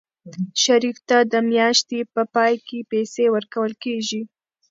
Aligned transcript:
شریف 0.63 0.97
ته 1.09 1.17
د 1.31 1.33
میاشتې 1.51 1.99
په 2.13 2.21
پای 2.35 2.53
کې 2.67 2.79
پیسې 2.91 3.25
ورکول 3.35 3.71
کېږي. 3.83 4.21